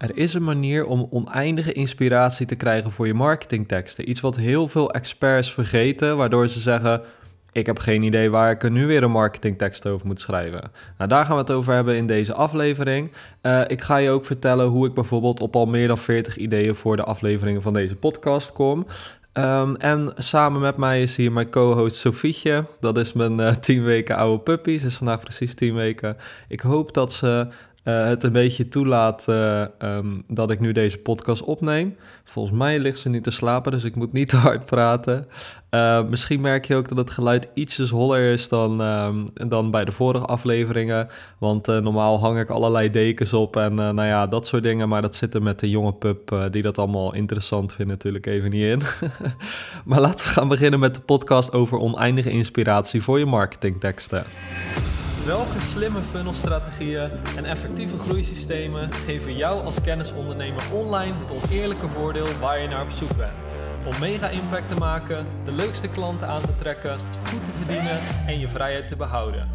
Er 0.00 0.16
is 0.16 0.34
een 0.34 0.44
manier 0.44 0.86
om 0.86 1.06
oneindige 1.10 1.72
inspiratie 1.72 2.46
te 2.46 2.54
krijgen 2.54 2.90
voor 2.90 3.06
je 3.06 3.14
marketingteksten. 3.14 4.10
Iets 4.10 4.20
wat 4.20 4.36
heel 4.36 4.68
veel 4.68 4.90
experts 4.90 5.52
vergeten, 5.52 6.16
waardoor 6.16 6.48
ze 6.48 6.60
zeggen: 6.60 7.02
Ik 7.52 7.66
heb 7.66 7.78
geen 7.78 8.02
idee 8.02 8.30
waar 8.30 8.50
ik 8.50 8.62
er 8.62 8.70
nu 8.70 8.86
weer 8.86 9.02
een 9.02 9.10
marketingtekst 9.10 9.86
over 9.86 10.06
moet 10.06 10.20
schrijven. 10.20 10.70
Nou, 10.98 11.10
daar 11.10 11.24
gaan 11.24 11.34
we 11.34 11.40
het 11.40 11.50
over 11.50 11.74
hebben 11.74 11.96
in 11.96 12.06
deze 12.06 12.34
aflevering. 12.34 13.12
Uh, 13.42 13.60
ik 13.66 13.80
ga 13.80 13.96
je 13.96 14.10
ook 14.10 14.24
vertellen 14.24 14.66
hoe 14.66 14.86
ik 14.86 14.94
bijvoorbeeld 14.94 15.40
op 15.40 15.56
al 15.56 15.66
meer 15.66 15.88
dan 15.88 15.98
40 15.98 16.36
ideeën 16.36 16.74
voor 16.74 16.96
de 16.96 17.04
afleveringen 17.04 17.62
van 17.62 17.72
deze 17.72 17.96
podcast 17.96 18.52
kom. 18.52 18.86
Um, 19.32 19.76
en 19.76 20.12
samen 20.16 20.60
met 20.60 20.76
mij 20.76 21.02
is 21.02 21.16
hier 21.16 21.32
mijn 21.32 21.50
co-host 21.50 21.96
Sofietje. 21.96 22.64
Dat 22.80 22.98
is 22.98 23.12
mijn 23.12 23.40
uh, 23.40 23.54
10 23.54 23.84
weken 23.84 24.16
oude 24.16 24.42
puppy. 24.42 24.78
Ze 24.78 24.86
is 24.86 24.96
vandaag 24.96 25.20
precies 25.20 25.54
10 25.54 25.74
weken. 25.74 26.16
Ik 26.48 26.60
hoop 26.60 26.94
dat 26.94 27.12
ze 27.12 27.46
uh, 27.84 28.04
het 28.04 28.22
een 28.22 28.32
beetje 28.32 28.68
toelaat 28.68 29.24
uh, 29.28 29.64
um, 29.78 30.22
dat 30.28 30.50
ik 30.50 30.60
nu 30.60 30.72
deze 30.72 30.98
podcast 30.98 31.42
opneem. 31.42 31.96
Volgens 32.24 32.58
mij 32.58 32.78
ligt 32.78 32.98
ze 32.98 33.08
niet 33.08 33.22
te 33.22 33.30
slapen, 33.30 33.72
dus 33.72 33.84
ik 33.84 33.94
moet 33.94 34.12
niet 34.12 34.28
te 34.30 34.36
hard 34.36 34.66
praten. 34.66 35.26
Uh, 35.70 36.04
misschien 36.04 36.40
merk 36.40 36.64
je 36.64 36.76
ook 36.76 36.88
dat 36.88 36.98
het 36.98 37.10
geluid 37.10 37.48
ietsjes 37.54 37.90
holler 37.90 38.32
is 38.32 38.48
dan, 38.48 38.80
um, 38.80 39.28
dan 39.48 39.70
bij 39.70 39.84
de 39.84 39.92
vorige 39.92 40.24
afleveringen. 40.24 41.08
Want 41.38 41.66
normaal 41.66 42.20
hang 42.20 42.38
ik 42.38 42.50
allerlei 42.50 42.90
dekens 42.90 43.32
op 43.32 43.56
en 43.56 43.74
nou 43.74 44.04
ja, 44.04 44.26
dat 44.26 44.46
soort 44.46 44.62
dingen. 44.62 44.88
Maar 44.88 45.02
dat 45.02 45.16
zit 45.16 45.34
er 45.34 45.42
met 45.42 45.60
de 45.60 45.70
jonge 45.70 45.92
pup 45.92 46.48
die 46.50 46.62
dat 46.62 46.78
allemaal 46.78 47.14
interessant 47.14 47.72
vindt 47.72 47.90
natuurlijk 47.90 48.26
even 48.26 48.50
niet 48.50 48.64
in. 48.64 48.80
maar 49.84 50.00
laten 50.00 50.26
we 50.26 50.32
gaan 50.32 50.48
beginnen 50.48 50.80
met 50.80 50.94
de 50.94 51.00
podcast 51.00 51.52
over 51.52 51.78
oneindige 51.78 52.30
inspiratie 52.30 53.02
voor 53.02 53.18
je 53.18 53.26
marketingteksten. 53.26 54.24
Welke 55.26 55.60
slimme 55.60 56.00
funnelstrategieën 56.00 57.10
en 57.36 57.44
effectieve 57.44 57.98
groeisystemen 57.98 58.92
geven 58.92 59.36
jou 59.36 59.64
als 59.64 59.80
kennisondernemer 59.80 60.62
online 60.72 61.14
het 61.18 61.42
oneerlijke 61.42 61.88
voordeel 61.88 62.26
waar 62.38 62.60
je 62.60 62.68
naar 62.68 62.82
op 62.82 62.90
zoek 62.90 63.16
bent? 63.16 63.32
Om 63.86 64.00
mega 64.00 64.28
impact 64.28 64.68
te 64.68 64.78
maken, 64.78 65.26
de 65.44 65.52
leukste 65.52 65.88
klanten 65.88 66.28
aan 66.28 66.40
te 66.40 66.52
trekken, 66.52 66.98
goed 67.00 67.44
te 67.44 67.50
verdienen 67.56 68.00
en 68.26 68.38
je 68.38 68.48
vrijheid 68.48 68.88
te 68.88 68.96
behouden. 68.96 69.48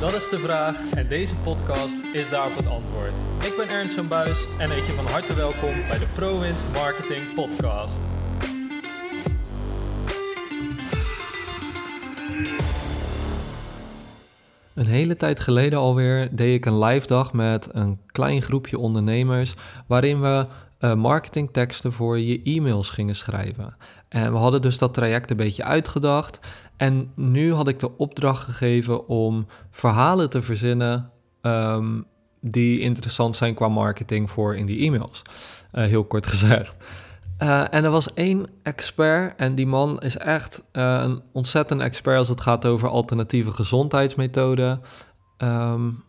Dat 0.00 0.14
is 0.14 0.28
de 0.28 0.38
vraag 0.38 0.76
en 0.94 1.08
deze 1.08 1.36
podcast 1.36 1.96
is 2.12 2.30
daarop 2.30 2.56
het 2.56 2.68
antwoord. 2.68 3.12
Ik 3.44 3.54
ben 3.56 3.68
Ernst 3.68 3.94
van 3.94 4.08
Buis 4.08 4.46
en 4.58 4.70
heet 4.70 4.86
je 4.86 4.94
van 4.94 5.06
harte 5.06 5.34
welkom 5.34 5.74
bij 5.88 5.98
de 5.98 6.06
ProWinst 6.14 6.64
Marketing 6.72 7.34
Podcast. 7.34 8.00
Een 14.82 14.88
hele 14.88 15.16
tijd 15.16 15.40
geleden 15.40 15.78
alweer 15.78 16.28
deed 16.32 16.54
ik 16.54 16.66
een 16.66 16.78
live 16.78 17.06
dag 17.06 17.32
met 17.32 17.68
een 17.72 17.98
klein 18.06 18.42
groepje 18.42 18.78
ondernemers 18.78 19.54
waarin 19.86 20.20
we 20.20 20.46
uh, 20.80 20.94
marketingteksten 20.94 21.92
voor 21.92 22.18
je 22.18 22.42
e-mails 22.42 22.90
gingen 22.90 23.16
schrijven. 23.16 23.76
En 24.08 24.32
we 24.32 24.38
hadden 24.38 24.62
dus 24.62 24.78
dat 24.78 24.94
traject 24.94 25.30
een 25.30 25.36
beetje 25.36 25.64
uitgedacht. 25.64 26.40
En 26.76 27.12
nu 27.14 27.54
had 27.54 27.68
ik 27.68 27.78
de 27.78 27.96
opdracht 27.98 28.44
gegeven 28.44 29.08
om 29.08 29.46
verhalen 29.70 30.30
te 30.30 30.42
verzinnen 30.42 31.10
um, 31.42 32.04
die 32.40 32.80
interessant 32.80 33.36
zijn 33.36 33.54
qua 33.54 33.68
marketing 33.68 34.30
voor 34.30 34.56
in 34.56 34.66
die 34.66 34.86
e-mails. 34.86 35.22
Uh, 35.72 35.84
heel 35.84 36.04
kort 36.04 36.26
gezegd. 36.26 36.76
Uh, 37.42 37.74
en 37.74 37.84
er 37.84 37.90
was 37.90 38.14
één 38.14 38.46
expert 38.62 39.36
en 39.36 39.54
die 39.54 39.66
man 39.66 40.00
is 40.00 40.16
echt 40.16 40.62
uh, 40.72 41.00
een 41.02 41.22
ontzettend 41.32 41.80
expert 41.80 42.18
als 42.18 42.28
het 42.28 42.40
gaat 42.40 42.66
over 42.66 42.88
alternatieve 42.88 43.50
gezondheidsmethoden. 43.50 44.80
Um, 45.38 46.04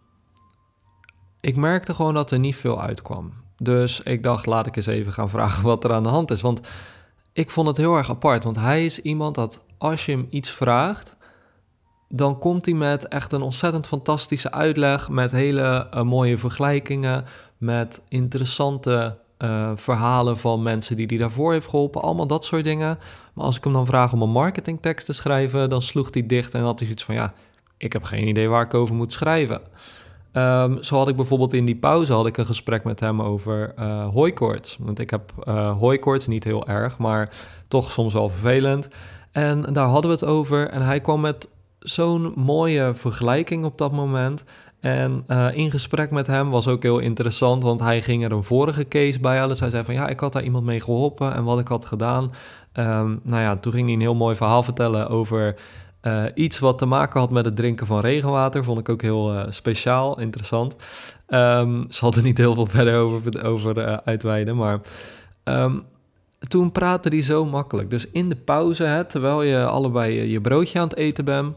ik 1.40 1.56
merkte 1.56 1.94
gewoon 1.94 2.14
dat 2.14 2.31
er 2.31 2.40
niet 2.40 2.56
veel 2.56 2.81
uitkwam. 2.81 3.34
Dus 3.58 4.00
ik 4.00 4.23
dacht, 4.23 4.45
laat 4.45 4.67
ik 4.67 4.75
eens 4.75 4.86
even 4.86 5.14
gaan 5.14 5.30
vragen 5.30 5.64
wat 5.72 5.84
er 5.84 5.94
aan 5.94 6.03
de 6.03 6.09
hand 6.09 6.31
is. 6.31 6.42
Want 6.42 6.62
ik 7.34 7.52
vond 7.52 7.68
het 7.68 7.78
heel 7.78 7.95
erg 7.95 8.09
apart. 8.09 8.44
Want 8.44 8.56
hij 8.56 8.86
is 8.86 9.00
iemand 9.00 9.35
dat 9.35 9.66
als 9.78 10.06
je 10.06 10.12
hem 10.12 10.28
iets 10.29 10.52
vraagt, 10.52 11.16
dan 12.09 12.40
komt 12.40 12.66
hij 12.66 12.75
met 12.75 13.08
echt 13.08 13.31
een 13.31 13.41
ontzettend 13.41 13.88
fantastische 13.88 14.52
uitleg. 14.52 15.09
Met 15.09 15.31
hele 15.31 15.88
uh, 15.94 16.02
mooie 16.02 16.38
vergelijkingen. 16.38 17.25
Met 17.58 18.03
interessante 18.09 19.18
uh, 19.44 19.72
verhalen 19.76 20.38
van 20.38 20.62
mensen 20.62 20.96
die 20.96 21.06
hij 21.06 21.18
daarvoor 21.18 21.52
heeft 21.52 21.68
geholpen, 21.68 22.02
allemaal 22.02 22.28
dat 22.28 22.46
soort 22.46 22.64
dingen. 22.64 23.00
Maar 23.34 23.46
als 23.46 23.58
ik 23.58 23.64
hem 23.64 23.74
dan 23.74 23.86
vraag 23.86 24.14
om 24.14 24.22
een 24.22 24.30
marketingtekst 24.30 25.06
te 25.06 25.14
schrijven, 25.14 25.70
dan 25.70 25.81
sloeg 25.81 26.08
hij 26.12 26.26
dicht 26.26 26.54
en 26.54 26.62
had 26.62 26.78
hij 26.78 26.86
zoiets 26.86 27.04
van 27.04 27.16
ja, 27.16 27.34
ik 27.78 27.94
heb 27.94 28.03
geen 28.03 28.28
idee 28.28 28.50
waar 28.50 28.64
ik 28.64 28.74
over 28.74 28.96
moet 28.96 29.12
schrijven. 29.12 29.62
Um, 30.34 30.84
zo 30.84 30.98
had 30.98 31.08
ik 31.08 31.16
bijvoorbeeld 31.16 31.53
in 31.53 31.66
die 31.66 31.76
pauze 31.76 32.14
had 32.14 32.26
ik 32.26 32.38
een 32.38 32.46
gesprek 32.46 32.84
met 32.84 33.00
hem 33.00 33.22
over 33.22 33.74
uh, 33.80 34.08
hooikoorts. 34.08 34.78
Want 34.80 35.00
ik 35.00 35.09
heb 35.09 35.34
uh, 35.48 35.78
hooikoorts, 35.78 36.28
niet 36.28 36.44
heel 36.44 36.68
erg, 36.68 36.98
maar 36.98 37.30
toch 37.68 37.92
soms 37.92 38.14
wel 38.14 38.30
vervelend. 38.30 38.88
En 39.32 39.62
daar 39.74 39.88
hadden 39.88 40.09
we 40.09 40.16
het 40.16 40.26
over 40.26 40.70
en 40.70 40.82
hij 40.82 41.00
kwam 41.00 41.22
met 41.22 41.50
zo'n 41.80 42.34
mooie 42.36 42.92
vergelijking 42.96 43.66
op 43.66 43.78
dat 43.78 43.92
moment. 43.92 44.44
En 44.84 45.24
uh, 45.28 45.48
in 45.54 45.72
gesprek 45.72 46.12
met 46.12 46.28
hem 46.28 46.50
was 46.50 46.68
ook 46.68 46.84
heel 46.84 47.00
interessant, 47.00 47.64
want 47.64 47.80
hij 47.80 48.02
ging 48.02 48.24
er 48.24 48.32
een 48.32 48.44
vorige 48.44 48.88
case 48.88 49.20
bij 49.20 49.34
halen. 49.34 49.50
Dus 49.50 49.60
hij 49.60 49.70
zei 49.70 49.84
van 49.84 49.94
ja, 49.94 50.08
ik 50.08 50.20
had 50.20 50.34
daar 50.34 50.44
iemand 50.44 50.66
mee 50.66 50.82
geholpen 50.82 51.34
en 51.34 51.44
wat 51.44 51.60
ik 51.60 51.68
had 51.68 51.86
gedaan. 51.86 52.24
Um, 52.74 53.20
nou 53.24 53.42
ja, 53.42 53.58
toen 53.58 53.74
ging 53.74 53.86
hij 53.86 53.94
een 53.94 54.02
heel 54.02 54.16
mooi 54.16 54.36
verhaal 54.36 54.64
vertellen 54.64 55.10
over 55.10 55.56
uh, 56.02 56.24
iets 56.36 56.60
wat 56.60 56.78
te 56.78 56.86
maken 56.86 57.20
had 57.20 57.30
met 57.30 57.46
het 57.46 57.56
drinken 57.56 57.86
van 57.86 58.00
regenwater. 58.00 58.64
Vond 58.64 58.80
ik 58.80 58.90
ook 58.90 59.02
heel 59.02 59.34
uh, 59.34 59.44
speciaal, 59.50 60.20
interessant. 60.20 60.76
Um, 61.28 61.82
zal 61.90 62.14
er 62.14 62.24
niet 62.24 62.38
heel 62.38 62.54
veel 62.54 62.66
verder 62.66 63.00
over, 63.00 63.46
over 63.46 64.02
uitweiden, 64.04 64.56
maar... 64.56 64.80
Um, 65.44 65.84
toen 66.48 66.72
praatte 66.72 67.10
hij 67.10 67.22
zo 67.22 67.46
makkelijk. 67.46 67.90
Dus 67.90 68.08
in 68.08 68.30
de 68.30 68.36
pauze, 68.36 68.84
hè, 68.84 69.06
terwijl 69.06 69.42
je 69.44 69.66
allebei 69.66 70.30
je 70.32 70.42
broodje 70.42 70.80
aan 70.80 70.88
het 70.88 70.98
eten 70.98 71.26
bent, 71.26 71.56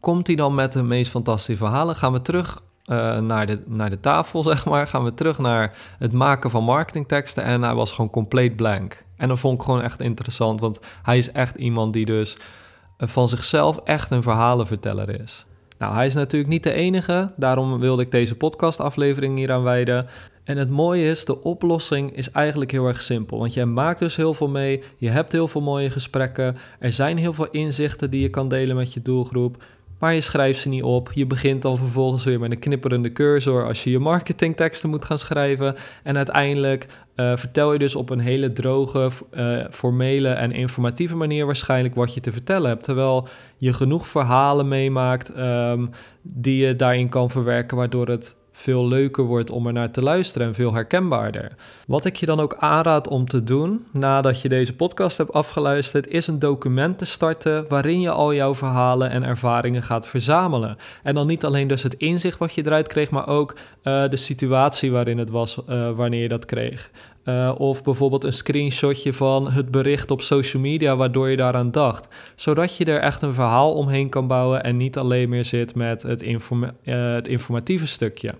komt 0.00 0.26
hij 0.26 0.36
dan 0.36 0.54
met 0.54 0.72
de 0.72 0.82
meest 0.82 1.10
fantastische 1.10 1.64
verhalen. 1.64 1.96
Gaan 1.96 2.12
we 2.12 2.22
terug 2.22 2.62
uh, 2.86 3.18
naar, 3.18 3.46
de, 3.46 3.62
naar 3.66 3.90
de 3.90 4.00
tafel, 4.00 4.42
zeg 4.52 4.64
maar. 4.64 4.86
Gaan 4.86 5.04
we 5.04 5.14
terug 5.14 5.38
naar 5.38 5.78
het 5.98 6.12
maken 6.12 6.50
van 6.50 6.64
marketingteksten. 6.64 7.44
En 7.44 7.62
hij 7.62 7.74
was 7.74 7.92
gewoon 7.92 8.10
compleet 8.10 8.56
blank. 8.56 9.04
En 9.16 9.28
dat 9.28 9.38
vond 9.38 9.58
ik 9.58 9.64
gewoon 9.64 9.82
echt 9.82 10.00
interessant, 10.00 10.60
want 10.60 10.80
hij 11.02 11.18
is 11.18 11.32
echt 11.32 11.54
iemand 11.54 11.92
die 11.92 12.04
dus 12.04 12.36
uh, 12.36 13.08
van 13.08 13.28
zichzelf 13.28 13.76
echt 13.84 14.10
een 14.10 14.22
verhalenverteller 14.22 15.20
is. 15.20 15.44
Nou, 15.78 15.94
hij 15.94 16.06
is 16.06 16.14
natuurlijk 16.14 16.50
niet 16.50 16.62
de 16.62 16.72
enige, 16.72 17.32
daarom 17.36 17.78
wilde 17.78 18.02
ik 18.02 18.10
deze 18.10 18.34
podcastaflevering 18.34 19.38
hier 19.38 19.52
aan 19.52 19.62
wijden. 19.62 20.06
En 20.44 20.56
het 20.56 20.70
mooie 20.70 21.10
is, 21.10 21.24
de 21.24 21.42
oplossing 21.42 22.16
is 22.16 22.30
eigenlijk 22.30 22.70
heel 22.70 22.86
erg 22.86 23.02
simpel. 23.02 23.38
Want 23.38 23.54
jij 23.54 23.64
maakt 23.64 23.98
dus 23.98 24.16
heel 24.16 24.34
veel 24.34 24.48
mee, 24.48 24.82
je 24.96 25.08
hebt 25.08 25.32
heel 25.32 25.48
veel 25.48 25.60
mooie 25.60 25.90
gesprekken, 25.90 26.56
er 26.78 26.92
zijn 26.92 27.16
heel 27.16 27.32
veel 27.32 27.48
inzichten 27.50 28.10
die 28.10 28.20
je 28.20 28.28
kan 28.28 28.48
delen 28.48 28.76
met 28.76 28.92
je 28.92 29.02
doelgroep 29.02 29.62
maar 30.00 30.14
je 30.14 30.20
schrijft 30.20 30.60
ze 30.60 30.68
niet 30.68 30.82
op. 30.82 31.10
Je 31.14 31.26
begint 31.26 31.62
dan 31.62 31.76
vervolgens 31.76 32.24
weer 32.24 32.40
met 32.40 32.50
een 32.50 32.58
knipperende 32.58 33.12
cursor 33.12 33.66
als 33.66 33.84
je 33.84 33.90
je 33.90 33.98
marketingteksten 33.98 34.90
moet 34.90 35.04
gaan 35.04 35.18
schrijven. 35.18 35.76
En 36.02 36.16
uiteindelijk 36.16 36.86
uh, 37.16 37.36
vertel 37.36 37.72
je 37.72 37.78
dus 37.78 37.94
op 37.94 38.10
een 38.10 38.20
hele 38.20 38.52
droge, 38.52 39.10
uh, 39.32 39.64
formele 39.70 40.28
en 40.28 40.52
informatieve 40.52 41.16
manier 41.16 41.46
waarschijnlijk 41.46 41.94
wat 41.94 42.14
je 42.14 42.20
te 42.20 42.32
vertellen 42.32 42.68
hebt. 42.68 42.82
Terwijl 42.82 43.28
je 43.56 43.72
genoeg 43.72 44.08
verhalen 44.08 44.68
meemaakt 44.68 45.36
um, 45.38 45.90
die 46.22 46.66
je 46.66 46.76
daarin 46.76 47.08
kan 47.08 47.30
verwerken, 47.30 47.76
waardoor 47.76 48.08
het 48.08 48.36
veel 48.60 48.88
leuker 48.88 49.24
wordt 49.24 49.50
om 49.50 49.66
er 49.66 49.72
naar 49.72 49.90
te 49.90 50.02
luisteren 50.02 50.46
en 50.46 50.54
veel 50.54 50.74
herkenbaarder. 50.74 51.52
Wat 51.86 52.04
ik 52.04 52.16
je 52.16 52.26
dan 52.26 52.40
ook 52.40 52.56
aanraad 52.58 53.08
om 53.08 53.26
te 53.26 53.44
doen 53.44 53.86
nadat 53.92 54.40
je 54.40 54.48
deze 54.48 54.74
podcast 54.74 55.18
hebt 55.18 55.32
afgeluisterd, 55.32 56.06
is 56.06 56.26
een 56.26 56.38
document 56.38 56.98
te 56.98 57.04
starten 57.04 57.64
waarin 57.68 58.00
je 58.00 58.10
al 58.10 58.34
jouw 58.34 58.54
verhalen 58.54 59.10
en 59.10 59.22
ervaringen 59.22 59.82
gaat 59.82 60.06
verzamelen. 60.06 60.76
En 61.02 61.14
dan 61.14 61.26
niet 61.26 61.44
alleen 61.44 61.68
dus 61.68 61.82
het 61.82 61.94
inzicht 61.94 62.38
wat 62.38 62.54
je 62.54 62.66
eruit 62.66 62.86
kreeg, 62.86 63.10
maar 63.10 63.28
ook 63.28 63.54
uh, 63.84 64.08
de 64.08 64.16
situatie 64.16 64.92
waarin 64.92 65.18
het 65.18 65.30
was 65.30 65.58
uh, 65.68 65.90
wanneer 65.90 66.22
je 66.22 66.28
dat 66.28 66.44
kreeg. 66.44 66.90
Uh, 67.30 67.54
of 67.58 67.82
bijvoorbeeld 67.82 68.24
een 68.24 68.32
screenshotje 68.32 69.12
van 69.12 69.50
het 69.50 69.70
bericht 69.70 70.10
op 70.10 70.22
social 70.22 70.62
media 70.62 70.96
waardoor 70.96 71.28
je 71.28 71.36
daaraan 71.36 71.70
dacht. 71.70 72.08
Zodat 72.34 72.76
je 72.76 72.84
er 72.84 73.00
echt 73.00 73.22
een 73.22 73.34
verhaal 73.34 73.74
omheen 73.74 74.08
kan 74.08 74.26
bouwen 74.26 74.62
en 74.62 74.76
niet 74.76 74.98
alleen 74.98 75.28
meer 75.28 75.44
zit 75.44 75.74
met 75.74 76.02
het, 76.02 76.22
uh, 76.22 76.68
het 77.14 77.28
informatieve 77.28 77.86
stukje. 77.86 78.34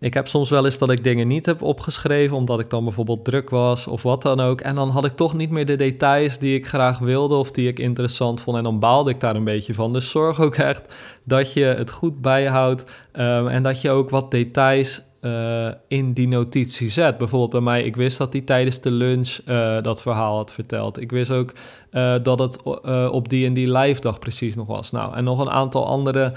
Ik 0.00 0.14
heb 0.14 0.28
soms 0.28 0.50
wel 0.50 0.64
eens 0.64 0.78
dat 0.78 0.90
ik 0.90 1.04
dingen 1.04 1.28
niet 1.28 1.46
heb 1.46 1.62
opgeschreven, 1.62 2.36
omdat 2.36 2.60
ik 2.60 2.70
dan 2.70 2.84
bijvoorbeeld 2.84 3.24
druk 3.24 3.50
was 3.50 3.86
of 3.86 4.02
wat 4.02 4.22
dan 4.22 4.40
ook. 4.40 4.60
En 4.60 4.74
dan 4.74 4.88
had 4.88 5.04
ik 5.04 5.16
toch 5.16 5.34
niet 5.34 5.50
meer 5.50 5.66
de 5.66 5.76
details 5.76 6.38
die 6.38 6.54
ik 6.54 6.66
graag 6.66 6.98
wilde 6.98 7.34
of 7.34 7.50
die 7.50 7.68
ik 7.68 7.78
interessant 7.78 8.40
vond. 8.40 8.56
En 8.56 8.62
dan 8.62 8.78
baalde 8.78 9.10
ik 9.10 9.20
daar 9.20 9.36
een 9.36 9.44
beetje 9.44 9.74
van. 9.74 9.92
Dus 9.92 10.10
zorg 10.10 10.40
ook 10.40 10.56
echt 10.56 10.94
dat 11.24 11.52
je 11.52 11.64
het 11.64 11.90
goed 11.90 12.20
bijhoudt 12.20 12.84
um, 13.12 13.48
en 13.48 13.62
dat 13.62 13.80
je 13.80 13.90
ook 13.90 14.10
wat 14.10 14.30
details 14.30 15.02
eh, 15.28 15.74
in 15.88 16.12
die 16.12 16.28
notitie 16.28 16.90
zet. 16.90 17.18
Bijvoorbeeld 17.18 17.50
bij 17.50 17.60
mij, 17.60 17.82
ik 17.82 17.96
wist 17.96 18.18
dat 18.18 18.32
hij 18.32 18.42
tijdens 18.42 18.80
de 18.80 18.90
lunch 18.90 19.38
eh, 19.44 19.82
dat 19.82 20.02
verhaal 20.02 20.36
had 20.36 20.52
verteld. 20.52 21.00
Ik 21.00 21.10
wist 21.10 21.30
ook 21.30 21.52
uh, 21.92 22.14
dat 22.22 22.38
het 22.38 22.62
op 23.10 23.28
die 23.28 23.46
en 23.46 23.52
die 23.52 23.72
live 23.72 24.00
dag 24.00 24.18
precies 24.18 24.54
nog 24.54 24.66
was. 24.66 24.90
Nou, 24.90 25.14
en 25.14 25.24
nog 25.24 25.38
een 25.38 25.50
aantal 25.50 25.86
andere 25.86 26.32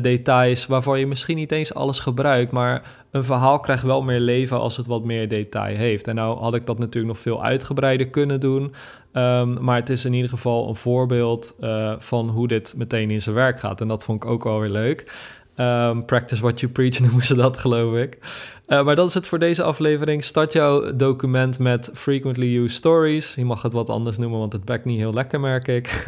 details 0.00 0.66
waarvan 0.66 0.98
je 0.98 1.06
misschien 1.06 1.36
niet 1.36 1.52
eens 1.52 1.74
alles 1.74 1.98
gebruikt, 1.98 2.52
maar 2.52 2.82
een 3.10 3.24
verhaal 3.24 3.60
krijgt 3.60 3.82
wel 3.82 4.02
meer 4.02 4.20
leven 4.20 4.60
als 4.60 4.76
het 4.76 4.86
wat 4.86 5.04
meer 5.04 5.28
detail 5.28 5.76
heeft. 5.76 6.08
En 6.08 6.14
nou 6.14 6.38
had 6.38 6.54
ik 6.54 6.66
dat 6.66 6.78
natuurlijk 6.78 7.14
nog 7.14 7.22
veel 7.22 7.44
uitgebreider 7.44 8.06
kunnen 8.08 8.40
doen. 8.40 8.74
Um, 9.12 9.64
maar 9.64 9.76
het 9.76 9.90
is 9.90 10.04
in 10.04 10.12
ieder 10.12 10.30
geval 10.30 10.68
een 10.68 10.76
voorbeeld 10.76 11.54
van 11.98 12.28
hoe 12.28 12.48
dit 12.48 12.74
meteen 12.76 13.10
in 13.10 13.22
zijn 13.22 13.34
werk 13.34 13.60
gaat. 13.60 13.80
En 13.80 13.88
dat 13.88 14.04
vond 14.04 14.24
ik 14.24 14.30
ook 14.30 14.44
wel 14.44 14.60
weer 14.60 14.70
leuk. 14.70 15.12
Um, 15.56 16.04
practice 16.04 16.42
what 16.42 16.60
you 16.60 16.72
preach 16.72 17.00
noemen 17.04 17.24
ze 17.24 17.34
dat, 17.34 17.58
geloof 17.58 17.96
ik. 17.96 18.18
Uh, 18.66 18.84
maar 18.84 18.96
dat 18.96 19.08
is 19.08 19.14
het 19.14 19.26
voor 19.26 19.38
deze 19.38 19.62
aflevering. 19.62 20.24
Start 20.24 20.52
jouw 20.52 20.96
document 20.96 21.58
met 21.58 21.90
frequently 21.92 22.56
used 22.56 22.76
stories. 22.76 23.34
Je 23.34 23.44
mag 23.44 23.62
het 23.62 23.72
wat 23.72 23.90
anders 23.90 24.18
noemen, 24.18 24.38
want 24.38 24.52
het 24.52 24.64
bekt 24.64 24.84
niet 24.84 24.98
heel 24.98 25.12
lekker, 25.12 25.40
merk 25.40 25.68
ik. 25.68 26.04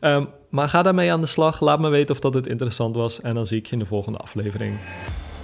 um, 0.00 0.28
maar 0.50 0.68
ga 0.68 0.82
daarmee 0.82 1.12
aan 1.12 1.20
de 1.20 1.26
slag. 1.26 1.60
Laat 1.60 1.80
me 1.80 1.88
weten 1.88 2.14
of 2.14 2.20
dat 2.20 2.34
het 2.34 2.46
interessant 2.46 2.96
was. 2.96 3.20
En 3.20 3.34
dan 3.34 3.46
zie 3.46 3.58
ik 3.58 3.66
je 3.66 3.72
in 3.72 3.78
de 3.78 3.86
volgende 3.86 4.18
aflevering. 4.18 4.76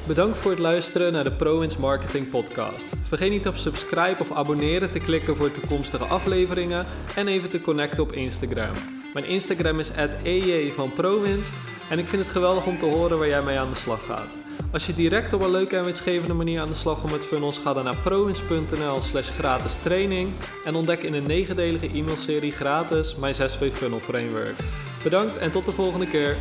Bedankt 0.08 0.38
voor 0.38 0.50
het 0.50 0.60
luisteren 0.60 1.12
naar 1.12 1.24
de 1.24 1.32
ProWins 1.32 1.76
Marketing 1.76 2.30
Podcast. 2.30 2.86
Vergeet 3.02 3.30
niet 3.30 3.48
op 3.48 3.56
subscribe 3.56 4.16
of 4.20 4.32
abonneren 4.32 4.90
te 4.90 4.98
klikken 4.98 5.36
voor 5.36 5.52
toekomstige 5.52 6.04
afleveringen 6.04 6.86
en 7.16 7.28
even 7.28 7.48
te 7.48 7.60
connecten 7.60 8.02
op 8.02 8.12
Instagram. 8.12 8.72
Mijn 9.14 9.26
Instagram 9.26 9.78
is 9.78 9.90
@ej 10.22 10.72
van 10.74 10.92
ProWinst 10.92 11.54
en 11.90 11.98
ik 11.98 12.08
vind 12.08 12.22
het 12.22 12.32
geweldig 12.32 12.66
om 12.66 12.78
te 12.78 12.86
horen 12.86 13.18
waar 13.18 13.28
jij 13.28 13.42
mee 13.42 13.58
aan 13.58 13.70
de 13.70 13.76
slag 13.76 14.04
gaat. 14.04 14.36
Als 14.72 14.86
je 14.86 14.94
direct 14.94 15.32
op 15.32 15.40
een 15.40 15.50
leuke 15.50 15.76
en 15.76 15.84
winstgevende 15.84 16.34
manier 16.34 16.60
aan 16.60 16.66
de 16.66 16.74
slag 16.74 17.00
gaat 17.00 17.10
met 17.10 17.24
funnels, 17.24 17.58
ga 17.58 17.72
dan 17.72 17.84
naar 17.84 17.96
prowins.nl 17.96 19.02
slash 19.02 19.30
gratis 19.30 19.76
training 19.82 20.30
en 20.64 20.74
ontdek 20.74 21.02
in 21.02 21.14
een 21.14 21.26
negendelige 21.26 21.88
e-mailserie 21.88 22.52
gratis 22.52 23.16
mijn 23.16 23.34
6V 23.34 23.72
Funnel 23.72 23.98
Framework. 23.98 24.54
Bedankt 25.02 25.38
en 25.38 25.50
tot 25.50 25.64
de 25.64 25.72
volgende 25.72 26.06
keer. 26.06 26.36